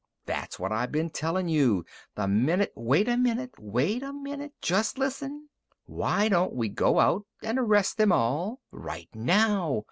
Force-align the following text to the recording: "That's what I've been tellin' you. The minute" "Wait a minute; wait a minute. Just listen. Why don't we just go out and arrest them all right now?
"That's 0.25 0.57
what 0.57 0.71
I've 0.71 0.91
been 0.91 1.11
tellin' 1.11 1.47
you. 1.47 1.85
The 2.15 2.27
minute" 2.27 2.73
"Wait 2.89 3.07
a 3.07 3.15
minute; 3.15 3.51
wait 3.59 4.01
a 4.01 4.11
minute. 4.11 4.53
Just 4.59 4.97
listen. 4.97 5.49
Why 5.85 6.27
don't 6.27 6.55
we 6.55 6.69
just 6.69 6.75
go 6.77 6.99
out 6.99 7.27
and 7.43 7.59
arrest 7.59 7.97
them 7.99 8.11
all 8.11 8.61
right 8.71 9.09
now? 9.13 9.79